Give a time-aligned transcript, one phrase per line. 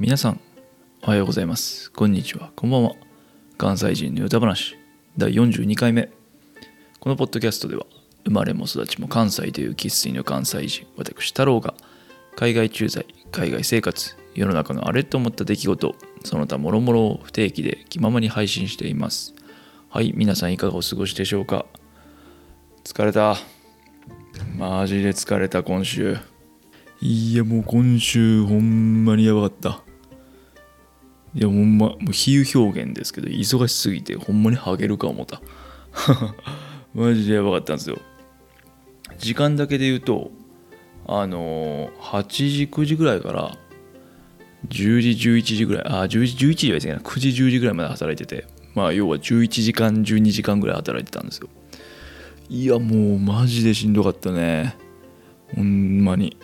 [0.00, 0.40] 皆さん
[1.02, 1.90] おはようございます。
[1.90, 2.52] こんにちは。
[2.54, 2.92] こんばんは。
[3.56, 4.76] 関西人の歌話。
[5.16, 6.08] 第42回目。
[7.00, 7.84] このポッドキャストでは
[8.24, 11.74] 生まれも育ちも関西という生粋の関西人私太郎が
[12.36, 19.34] 海外駐在海外生活世の中のあれと思った出来事その他諸々を不定期で気ままに配信しています。
[19.90, 21.66] はい皆さんいかがお過ごしでしょうか？
[22.84, 23.36] 疲れた。
[24.56, 26.18] マジで疲れた今週。
[27.00, 29.87] いやもう今週ほんまにやばかった。
[31.34, 35.40] いやほんまもう比喩表現ですけど忙しすぎてほんまにハゲるか思った。
[36.94, 37.98] マジでやばかったんですよ。
[39.18, 40.30] 時間だけで言うと
[41.06, 43.56] あのー、8時9時ぐらいから
[44.68, 51.48] 10時11時ぐらいあ10時11時はですね9時10時ぐらいまで働いててまあ要は11時間12時間ぐらい働いてたんですよ。
[52.50, 54.76] いやもうマジでしんどかったね。
[55.54, 56.36] ほんまに。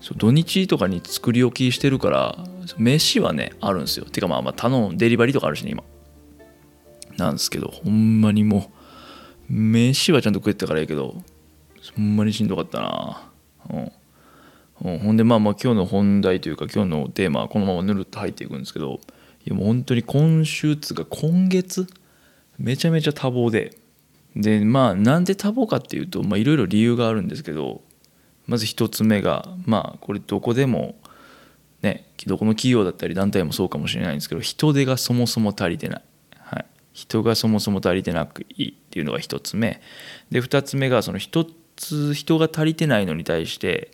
[0.00, 2.38] そう土日とかに作り置きしてるから
[2.78, 4.04] 飯はねあるんですよ。
[4.04, 4.96] てかまあまあ頼む。
[4.96, 5.82] デリバリーとかあるしね今。
[7.16, 8.70] なんですけどほんまにも
[9.50, 11.16] う飯はちゃんと食えてたからいいけど
[11.96, 13.30] ほんまにしんどかったな。
[13.70, 13.92] うん。
[14.80, 19.00] うん、ほんでまあまあ今日の本題というか今日のテーマはこのままぬるっと入っていくんですけど
[19.44, 21.88] いやもう本当に今週つうか今月
[22.58, 23.76] めちゃめちゃ多忙で。
[24.36, 27.82] でまあなんで多忙かっていうといろいろ理由があるんですけど
[28.46, 30.94] まず1つ目がまあこれどこでも
[31.82, 36.02] ねどこの企業だったり団体もそうかもしれないんですけど人手がそもそも足りてない、
[36.38, 39.80] はい、人がそもそも足りてなくいいっていうのが1つ目。
[40.30, 43.92] で2つ目がその1つ人が足りてないのに対して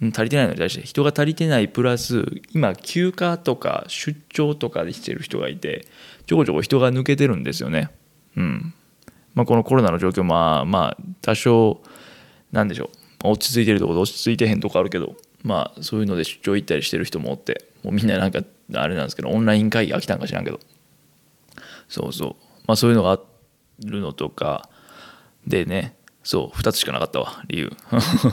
[0.00, 5.86] 足りてないのに対して人が足りてないプラス今休暇とか出張とかでしてる人がいて
[6.26, 7.90] ちょこちょこ人が抜けてるんですよね。
[8.36, 8.74] うん。
[9.34, 11.82] まあこのコロナの状況まあまあ多少
[12.52, 12.90] なんでしょ
[13.24, 13.28] う。
[13.28, 18.42] 落ち着いてるところ落ち着いてへんとこあるけどまあそういうので出張行ったりしてる人もおってもうみんななんか
[18.74, 20.60] あれなんですけどオンライン会議飽きたんか知らんけど
[21.88, 22.36] そうそう
[22.66, 23.20] まあそういうのがあ
[23.84, 24.68] るのとか
[25.46, 27.72] でねそう2つしかなかったわ理由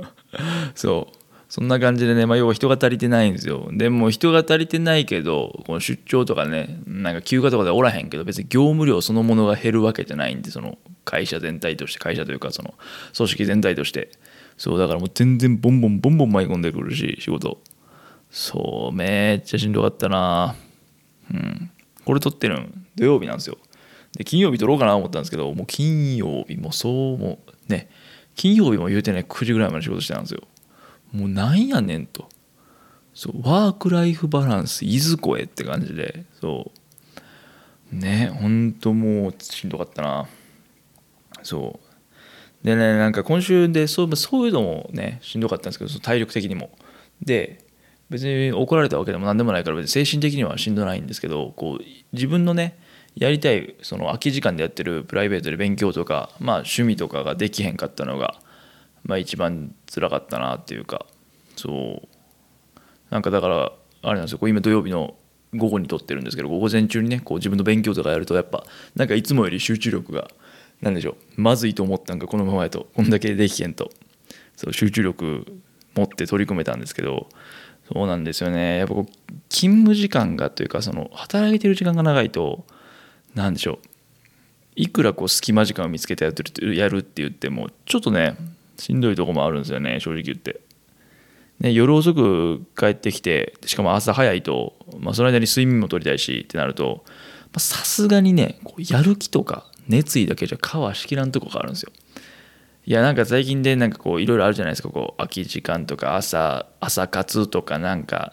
[0.74, 3.68] そうそんな感じでね、まあ、要は人が足りてないんですよ。
[3.72, 12.74] でも人が足りてないけど、この出張とかね、なんか休暇とかでおらへんけど、別に業務量そのものが減るわけじゃないんで、その会社全体として、会社というかその
[13.16, 14.12] 組織全体として。
[14.60, 17.62] そうだからもう全然ボンボンボンボン舞い込んでくるし仕事。
[18.30, 20.54] そうめっちゃしんどかったな。
[21.32, 21.70] うん。
[22.04, 23.56] これ撮ってるん土曜日なんですよ。
[24.18, 27.38] で金曜日撮ろうかなと思ったんですけどもう金曜日もそうも
[27.68, 27.88] ね。
[28.34, 30.42] 金曜日も言うてね9時ぐらいまで仕事してたんですよ。
[31.10, 32.28] もうなんやねんと。
[33.14, 36.26] そうワークライフバランスいずこへって感じで。
[36.38, 36.70] そ
[37.90, 37.96] う。
[37.96, 40.28] ねほんともうしんどかったな。
[41.42, 41.89] そう。
[42.62, 46.70] でねなんか今週でそうそういうのもねしんどかったんですけど体力的にも。
[47.22, 47.64] で
[48.08, 52.76] 別に怒られたわけでも何でもないから別に精神的にはしんどないんですけどこう自分のね
[53.14, 58.40] やりたいその空き時間でやってるプライベートで勉強とかまあ趣味とかができへんかったのが
[59.04, 61.06] まあ一番辛かったなっていうか。
[61.56, 62.08] そう。
[63.10, 63.72] なんかだから
[64.02, 64.38] あれなんですよ。
[64.38, 65.14] こう今土曜日の
[65.54, 70.30] 午後に撮ってるんですけど午前中にねこう自分の勉強とかやるとやっぱなんかいつもより集中力が
[70.80, 71.40] 何でしょう。
[71.40, 72.88] まずいと思ったんかこのままやと。
[72.94, 73.90] こんだけできへんと。
[74.56, 75.46] そう集中力
[75.94, 77.28] 持って取り組めたんですけど
[77.92, 78.78] そうなんですよね。
[78.78, 82.64] やっぱこう勤務時間がというかその働いてる時間が長いと
[83.34, 83.78] 何でしょう。
[84.76, 88.36] いくらこう隙間時間を見つけてやるやるって言ってもちょっとね
[88.78, 90.60] しんどいとこもあるんですよね正直言って。
[91.58, 97.04] ね、夜遅く帰ってきてしかも朝早いと、まあ、その間に睡眠も取りたいしってなると
[97.58, 101.92] さすがにねこうやる気とか熱意だけじゃ皮はしきらんとこがあるんですよ。
[102.86, 104.88] いやなんか最近でなんかこういろいろあるじゃないですか。
[104.88, 108.32] こう空き時間とか朝朝活とかなんか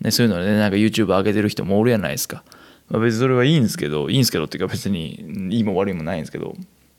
[0.00, 2.44] ねそういうの、ね、なんか YouTube 上げてる人もおるやないですか、
[2.88, 6.54] まあ、別にそれはいいんですけどいいんですけどっていうか別にいいも悪いもないんですけど。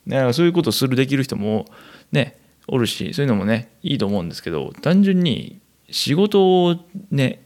[0.05, 1.65] ね、そういうことするできる人も
[2.11, 2.37] ね
[2.67, 6.75] おるしそういうのもねいいと思うんですけど単純に仕事を
[7.11, 7.45] ね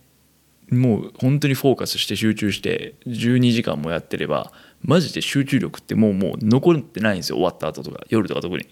[0.72, 8.66] もう本当にフォーカスして集中して12時間もやってればマジで集中力ってもうもう残ってないんですよ終わった後とか夜とか特に。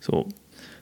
[0.00, 0.32] そう。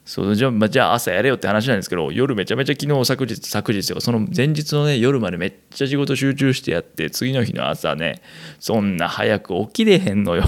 [0.05, 8.21] そうじゃあ,、まあ、じゃあ朝やれよって話なんですけど夜めちゃめちゃ昨日昨日昨日とかその前日のね夜までめっちゃ仕事集中してやって次の日の朝ね
[8.59, 10.45] そんな早く起きれへんのよ。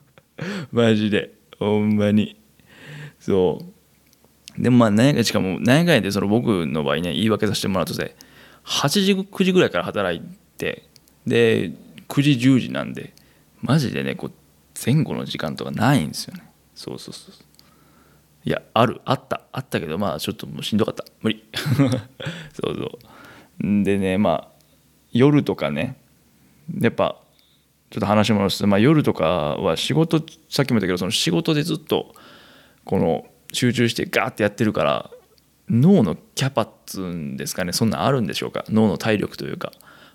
[0.72, 1.34] マジで。
[1.58, 2.40] ほんまに。
[3.18, 3.58] そ
[4.56, 4.62] う。
[4.62, 8.16] でもまあ何やかしかも何やかんやでその僕の場合ね言い訳させてもらうとで
[8.68, 10.22] 8時9時ぐらいから働い
[10.58, 10.84] て
[11.26, 11.72] で
[12.08, 13.14] 9時10時なんで
[13.62, 14.32] マジでねこう
[14.84, 16.44] 前後の時間とかないんですよね。
[16.74, 17.34] そうそうそう。
[18.44, 21.04] いやあるあったあったけどまあちょっともうしんどかった。
[21.22, 21.44] 無理。
[22.52, 22.98] そうそ
[23.64, 23.82] う。
[23.82, 24.58] でねまあ
[25.12, 25.96] 夜とかね
[26.80, 27.20] やっぱ
[27.90, 29.24] ちょっと話戻すと、まあ、夜とか
[29.56, 32.14] は仕事さっきも言ったけどその仕事でずっと
[32.84, 35.10] この集中してガーってやってるから
[35.70, 38.64] 脳のキャパっつうんですかねそんなんあるんでしょうか？
[38.68, 39.72] 脳の体力というか。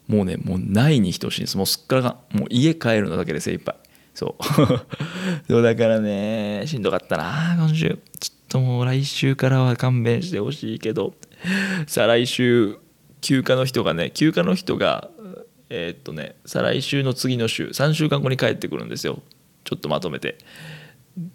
[0.08, 1.58] もうねもうないに等しいんです。
[1.58, 2.38] もうすっからかん。
[2.38, 3.76] もう家帰るのだけで精一杯。
[4.14, 4.44] そう。
[5.48, 8.00] そうだからねしんどかったな今週。
[8.20, 11.14] ちょっともう来週からは勘弁してほしいけど。
[11.88, 12.78] 再来週
[13.22, 15.10] 休暇の人がね休暇の人が
[15.70, 19.22] えー、っとね再来週の次の週3週間後に帰ってくるんですよ。
[19.64, 20.38] ちょっとまとめて。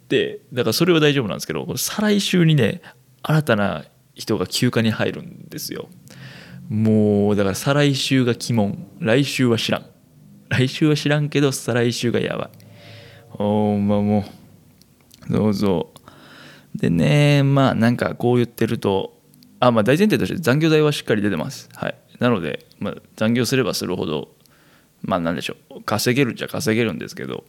[0.08, 2.82] でだからそれは大丈夫なんですけど再来週にね
[3.22, 3.84] 新たな
[4.18, 5.88] 人が休暇に入るんですよ。
[6.68, 8.86] もうだから再来週が鬼門。
[8.98, 9.86] 来週は知らん。
[10.48, 12.50] 来週は知らんけど再来週がやばい。
[13.38, 14.24] おまも
[15.28, 15.32] う。
[15.32, 15.92] どうぞ
[16.74, 19.20] でねまあなんかこう言ってると
[19.60, 21.68] あまあ大前提として残業代はしっかり出てます。
[21.74, 21.94] はい。
[22.18, 24.34] なので、まあ、残業すればするほど
[25.02, 25.82] まあ何でしょう。
[25.82, 27.44] 稼げるっちゃ稼げるんですけど。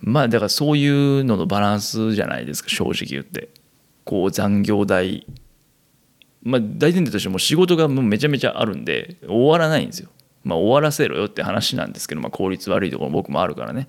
[0.00, 3.50] まあだからそういうののバランスじゃないですか正直言って。
[4.04, 5.26] こう残業代
[6.46, 10.10] まあ大前提としても仕事がもうめちゃめちゃあるんで終わらないんですよ。
[10.44, 13.88] まあ終わらせろよって話なんですけど、まあ、効率悪いところ僕もあるからね。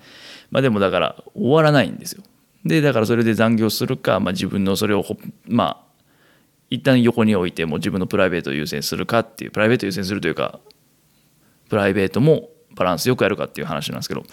[0.49, 2.23] まあでもだから終わらないんですよ。
[2.65, 5.05] でだからそれで残業するか、まあ、自分のそれを
[5.47, 6.03] まあ
[6.71, 10.59] 一旦横に置いても自分のプライベートを優先するかっていうプライベート優先するというか
[11.69, 14.23] プライベートもバランスよくやるかっていう話なんですけど。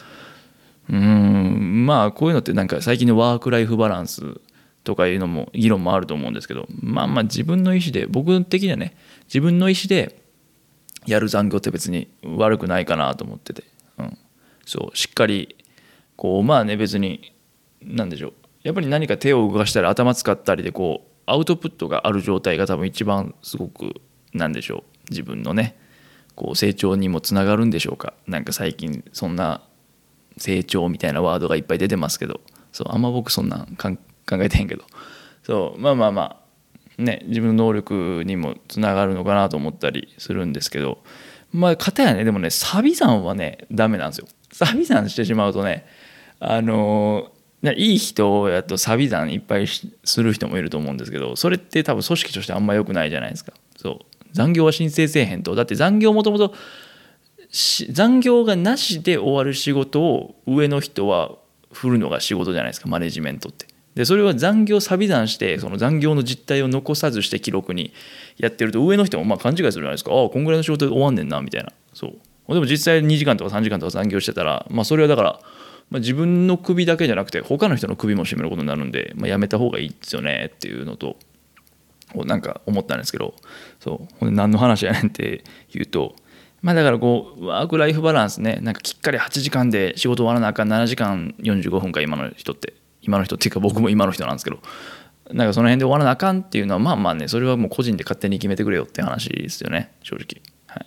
[0.90, 4.38] うんまあこういうのってなんか最近のワークライフバランス
[4.84, 10.20] とかいうのも議論もあると思うんですけどまあまあ自分の意思で僕的にはね自分の意思で
[11.06, 13.64] やる残業って別に悪くないかなと思ってて、
[13.98, 14.18] うん、
[14.64, 15.56] そうしっかり
[16.16, 17.32] こうまあね別に
[17.82, 18.32] 何でしょう。
[18.62, 24.00] やっぱり何か手を動かしたり頭使ったりでこうアウトプットがある状態が多分一番すごく
[24.32, 24.82] なんでしょう。
[25.10, 25.76] 自分のね
[26.34, 28.14] こう成長にもつながるんでしょうか。
[28.26, 29.62] なんか最近そんな
[30.38, 32.40] 成長みたいなワードがいっぱい出てますけど。
[32.74, 33.76] そうあんま僕そんなん
[34.28, 34.84] 考えてへんけど。
[35.42, 36.40] そうまあまあま
[36.98, 40.98] あね自分の能力にもつながるのかなと思ったりするんですけど。
[41.52, 44.26] まあ片やねでもねサビ算はねダメなんですよ。
[44.52, 45.86] サビ算してしまうとね
[46.40, 47.30] あの
[47.62, 53.52] いい人やとサビ算いっぱいする人もいると思うんですけどそれって多分組織としてあんま良くないじゃないですか。
[53.76, 53.98] そう。
[54.32, 55.54] 残業は申請せえへんと。
[55.54, 56.54] だって残業もともと
[57.90, 61.36] 残業がなしで終わる仕事を上の人は
[61.72, 63.66] 振るのが仕事じゃないですかマネジメントって。
[63.94, 67.92] でそれは残業サビ算してその残業の実態を残さずして記録に
[68.38, 70.12] やってると上の人もまあ勘違いするじゃないですか。
[70.12, 71.72] ああこんぐらいの仕事で終わんねんなみたいな。
[71.92, 72.12] そう。
[72.52, 75.40] でも実際2時間とか3時間とか残業してたらまあそれはだから
[75.90, 81.16] まあ、自分の首だけじゃなくて他の人の首も絞めることになるんで、まあ、やめた方がいいですよねっていうのと
[82.14, 83.34] なんか思ったんですけど
[83.80, 84.30] そう。
[84.30, 86.14] 何の話やねんって言うと
[86.62, 94.58] まあだからこうワークライフバランスねなんかきっかり8時間で仕事終わらなあかん7時間45分か今の人って今の人っていうか僕も今の人なんですけど
[95.32, 100.86] なんかその辺で終わらなあかんっていうのはまあまあねそれはもう個人で勝手に決めてくれよって話ですよね正直はい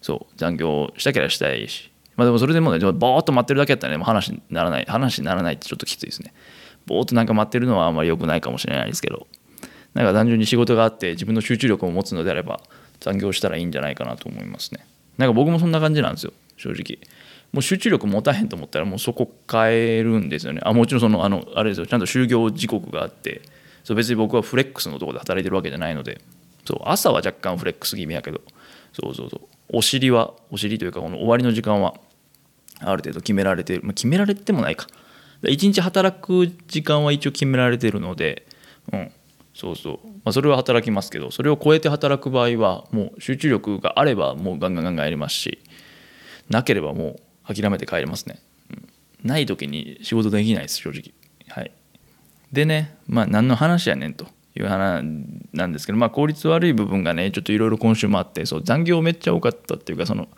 [0.00, 6.34] そう残業したけりゃしたいしまあでもそれでもね、ぼーっと待ってるだけやったらね、もう話にならない、話にならないってちょっときついですね。
[6.84, 9.26] ぼーっとなんか待ってるのはあんまり良くないかもしれないですけど、
[9.94, 12.60] なんか単純に仕事があって自分の集中力を持つのであれば
[13.00, 14.84] 残業したらいいんじゃないかなと思いますね。
[15.16, 16.98] なんか僕もそんな感じなんですよ、正直。
[17.52, 20.60] もう集中力持たへんと思ったらもうそこ変えるんですよね。
[20.64, 21.86] あもちろんそのあのあれですよ。
[21.86, 23.42] ちゃんと就業時刻があって
[23.84, 26.20] そう別に僕はフレックスのとこで働いてるわけじゃないので
[26.64, 28.40] そう朝は若干フレックス気味やけど
[28.92, 29.40] そうそうそう。
[29.72, 31.94] お尻はお尻というかこの終わりの時間は
[32.80, 34.86] ある程度決められてる、まあ、決められてもないか。
[35.42, 38.46] 1日働く時間は一応決められてるので
[38.92, 39.12] うん。
[39.54, 45.58] そうそう、まあ、それは働きますけどそれを超えて働く場合はもう集中力があればもうガンガンガンガンやりますし
[46.48, 48.88] なければもう諦めて帰りますね、うん、
[49.28, 51.12] ない時に仕事できないです正直。
[51.48, 51.72] はい。
[52.52, 55.04] でねまあ何の話やねんという話
[55.52, 60.28] なんですけどまあ効率悪い部分がねちょっといろいろ今週もあってそう残業めっちゃ多かったっていうかその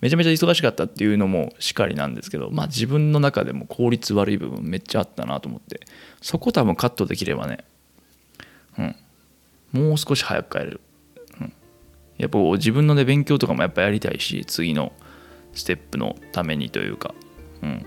[0.00, 5.80] めちゃめちゃ忙しかったっていうのもしかりなんですけど、まあ、自分の中でも効率悪い部分めっちゃあったなと思って。
[6.26, 7.58] そこ多分カットできればね、
[8.78, 8.96] うん、
[9.72, 10.80] もう少し早く帰れる、
[11.40, 11.52] うん、
[12.18, 14.92] やっぱ自分のね勉強とかもやっぱやりたいし次の
[15.56, 17.14] ステップのためにというか、
[17.62, 17.84] うん、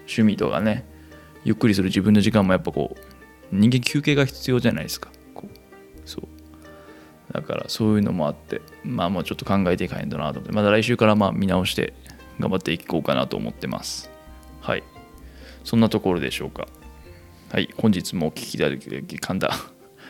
[0.00, 0.84] 趣味とかね
[1.44, 3.00] ゆっくりする自分の時間もやっぱこう
[3.50, 5.10] 人間休憩が必要じゃないですか。
[5.34, 7.32] こうそう。
[7.32, 11.94] だからそういうのもあってまあもうちょっと考えていかないとなと思ってまだ来週からまあ見直して
[12.38, 14.10] 頑張っていこうかなと思ってます。
[14.60, 14.82] はい。
[15.64, 16.66] そんなところでしょうか。
[17.52, 17.68] はい。
[17.76, 19.50] 本日もお聴きいただき噛んだ。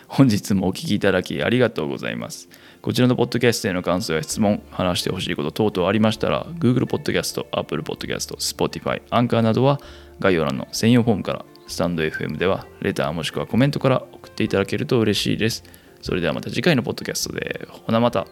[0.08, 2.48] 本日もお聞きいただきありがとうございます。
[2.82, 9.80] こちらのポッドキャストへの感想や質問、話してほしいこと等々ありましたら、Google Podcast、Apple Podcast、Spotify、アンカーなどは
[10.20, 15.64] 概要欄の専用フォームから、スタンド FM ではレターもしくはコメントから送っていただけると嬉しいです。
[16.00, 17.66] それではまた次回のポッドキャストで。
[17.68, 18.26] ほなまた。